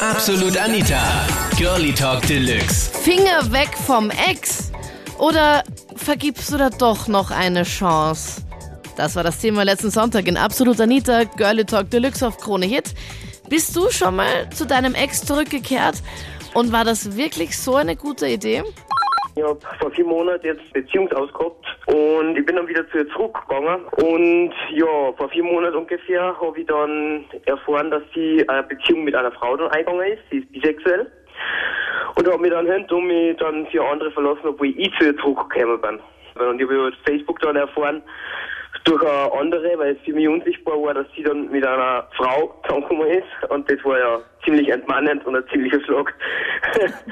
[0.00, 1.26] Absolut Anita.
[1.58, 2.90] Girlie Talk Deluxe.
[3.02, 4.72] Finger weg vom Ex.
[5.18, 5.62] Oder
[5.94, 8.40] vergibst du da doch noch eine Chance?
[8.96, 12.94] Das war das Thema letzten Sonntag in Absolut Anita, Girlie Talk Deluxe auf Krone Hit.
[13.50, 15.96] Bist du schon mal zu deinem Ex zurückgekehrt?
[16.54, 18.64] Und war das wirklich so eine gute Idee?
[19.40, 23.08] Ich habe vor vier Monaten jetzt Beziehungsaus gehabt und ich bin dann wieder zu ihr
[23.08, 23.86] zurückgegangen.
[23.96, 29.14] Und ja, vor vier Monaten ungefähr habe ich dann erfahren, dass sie eine Beziehung mit
[29.14, 30.20] einer Frau dann eingegangen ist.
[30.30, 31.10] Sie ist bisexuell.
[32.16, 35.80] Und habe mich dann hinter mich dann für andere verlassen, obwohl ich zu ihr zurückgekommen
[35.80, 36.00] bin.
[36.46, 38.02] Und ich habe über Facebook dann erfahren,
[38.84, 42.60] durch eine andere, weil es für mich unsichtbar war, dass sie dann mit einer Frau
[42.66, 43.50] zusammengekommen ist.
[43.50, 46.14] Und das war ja ziemlich entmannend und ein ziemlicher Schlag.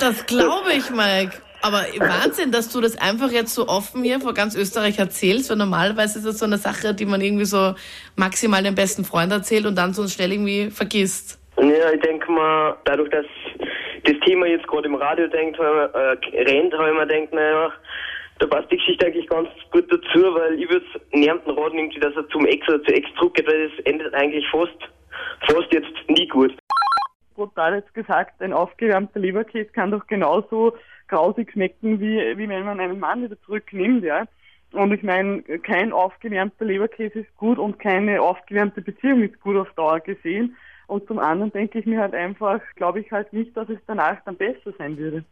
[0.00, 1.45] Das glaube ich, Mike.
[1.66, 5.56] Aber Wahnsinn, dass du das einfach jetzt so offen hier vor ganz Österreich erzählst, weil
[5.56, 7.74] normalerweise ist das so eine Sache, die man irgendwie so
[8.14, 11.40] maximal dem besten Freund erzählt und dann so schnell irgendwie vergisst.
[11.58, 13.26] Ja, ich denke mal, dadurch, dass
[14.04, 17.72] das Thema jetzt gerade im Radio denkt, äh, rennt, habe ich mir gedacht, naja,
[18.38, 22.14] da passt die Geschichte eigentlich ganz gut dazu, weil ich würde niemanden raten, irgendwie, dass
[22.14, 24.78] er zum Ex oder zu Ex zurückgeht, weil das endet eigentlich fast,
[25.48, 26.54] fast jetzt nie gut.
[27.34, 30.76] Brutal jetzt gesagt, ein aufgewärmter Leberkäse kann doch genauso
[31.08, 34.26] grausig schmecken, wie, wie wenn man einen Mann wieder zurücknimmt, ja.
[34.72, 39.72] Und ich meine, kein aufgewärmter Leberkäse ist gut und keine aufgewärmte Beziehung ist gut auf
[39.74, 40.56] Dauer gesehen.
[40.86, 44.18] Und zum anderen denke ich mir halt einfach, glaube ich halt nicht, dass es danach
[44.24, 45.24] dann besser sein würde.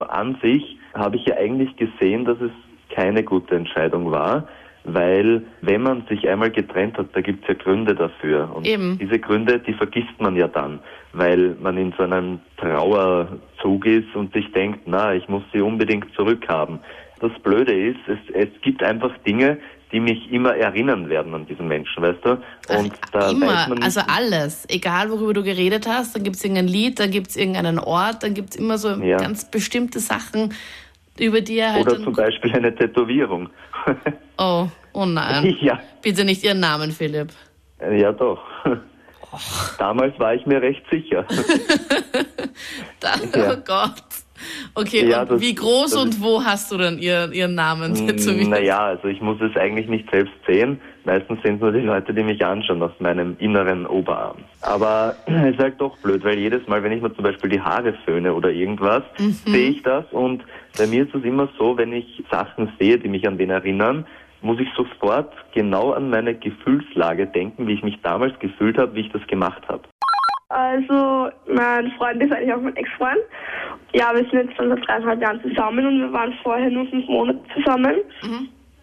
[0.00, 2.50] An sich habe ich ja eigentlich gesehen, dass es
[2.94, 4.48] keine gute Entscheidung war,
[4.84, 8.50] weil wenn man sich einmal getrennt hat, da gibt es ja Gründe dafür.
[8.54, 8.98] Und Eben.
[8.98, 10.80] diese Gründe, die vergisst man ja dann,
[11.12, 16.12] weil man in so einem Trauerzug ist und sich denkt, na, ich muss sie unbedingt
[16.14, 16.80] zurückhaben.
[17.20, 19.58] Das Blöde ist, es, es gibt einfach Dinge,
[19.92, 22.30] die mich immer erinnern werden an diesen Menschen, weißt du?
[22.74, 24.66] Und Ach, da immer, nicht, also alles.
[24.68, 28.22] Egal, worüber du geredet hast, dann gibt es irgendein Lied, dann gibt es irgendeinen Ort,
[28.22, 29.18] dann gibt es immer so Ja.
[29.18, 30.54] ganz bestimmte Sachen,
[31.22, 33.48] über die er halt oder zum Beispiel eine Tätowierung.
[34.38, 35.56] Oh, oh nein.
[35.60, 37.28] ja, Bitte nicht ihren Namen, Philipp.
[37.80, 38.40] ja doch.
[39.78, 41.24] Damals war ich mir recht sicher.
[43.00, 43.52] Da, Ja.
[43.52, 44.02] Oh Gott.
[44.74, 48.48] Okay, Ja, und das- wie groß und wo hast du dann ihren, ihren Namen tätowiert?
[48.48, 50.80] Naja, also ich muss es eigentlich nicht selbst sehen.
[51.04, 54.38] Meistens sind nur die Leute, die mich anschauen, aus meinem inneren Oberarm.
[54.62, 57.60] Aber es ist halt doch blöd, weil jedes Mal, wenn ich mir zum Beispiel die
[57.60, 59.32] Haare föhne oder irgendwas, Mhm.
[59.52, 60.42] sehe ich das und
[60.78, 64.06] bei mir ist es immer so, wenn ich Sachen sehe, die mich an wen erinnern,
[64.40, 69.00] muss ich sofort genau an meine Gefühlslage denken, wie ich mich damals gefühlt habe, wie
[69.00, 69.82] ich das gemacht habe.
[70.52, 73.20] Also, mein Freund ist eigentlich auch mein Ex-Freund.
[73.94, 77.08] Ja, wir sind jetzt schon seit dreieinhalb Jahren zusammen und wir waren vorher nur fünf
[77.08, 77.96] Monate zusammen.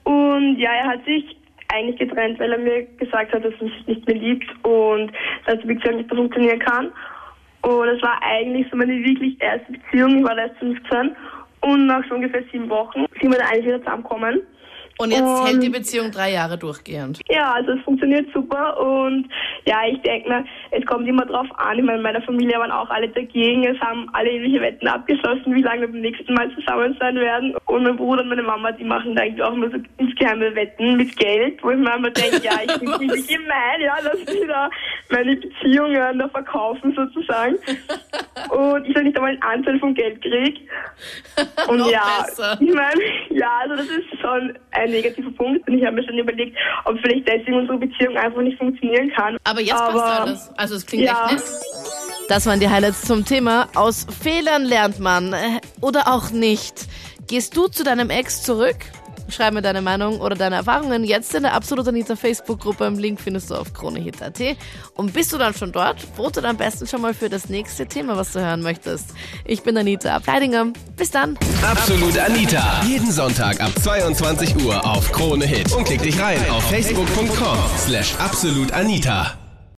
[0.04, 1.38] Und ja, er hat sich
[1.72, 5.12] eigentlich getrennt, weil er mir gesagt hat, dass er mich nicht mehr liebt und
[5.46, 6.92] dass die Beziehung nicht mehr funktionieren kann.
[7.62, 10.20] Und es war eigentlich so meine wirklich erste Beziehung.
[10.20, 11.16] Ich war erst 15
[11.62, 14.42] und nach so ungefähr sieben Wochen sind wir dann eigentlich wieder zusammengekommen.
[15.02, 17.22] Und jetzt Und- hält die Beziehung drei Jahre durchgehend.
[17.30, 19.30] Ja, also es funktioniert super und
[19.66, 21.78] ja, ich denke mir, es kommt immer drauf an.
[21.80, 23.64] Ich meine, meine Familie waren auch alle dagegen.
[23.66, 27.56] Es haben alle irgendwelche Wetten abgeschlossen, wie lange wir beim nächsten Mal zusammen sein werden.
[27.68, 30.98] Und mein Bruder und meine Mama, die machen da eigentlich auch immer so insgeheime Wetten
[30.98, 34.48] mit Geld, wo ich mir immer denke, ja, ich bin ziemlich gemein, ja, dass die
[34.48, 34.70] da
[35.12, 37.56] meine Beziehungen da verkaufen sozusagen.
[38.52, 40.60] Und ich soll nicht einmal einen Anteil vom Geld kriege.
[41.68, 42.58] Und ja, besser.
[42.60, 45.68] ich meine, ja, also das ist schon ein negativer Punkt.
[45.68, 49.38] Und ich habe mir schon überlegt, ob vielleicht deswegen unsere Beziehung einfach nicht funktionieren kann.
[49.44, 50.52] Aber jetzt passt alles.
[50.58, 51.26] Also es klingt Ja.
[51.26, 51.44] echt nett.
[52.30, 53.68] Das waren die Highlights zum Thema.
[53.76, 55.36] Aus Fehlern lernt man.
[55.82, 56.88] Oder auch nicht.
[57.28, 58.78] Gehst du zu deinem Ex zurück?
[59.32, 62.86] Schreib mir deine Meinung oder deine Erfahrungen jetzt in der Absolut Anita Facebook-Gruppe.
[62.86, 64.40] Im Link findest du auf kronehit.at.
[64.96, 66.02] Und bist du dann schon dort?
[66.16, 69.10] Vote am besten schon mal für das nächste Thema, was du hören möchtest.
[69.46, 70.68] Ich bin Anita Ableidinger.
[70.96, 71.38] Bis dann.
[71.64, 72.82] Absolut Anita.
[72.86, 75.72] Jeden Sonntag ab 22 Uhr auf Krone Hit.
[75.74, 79.49] Und klick dich rein auf facebook.com slash absolutanita.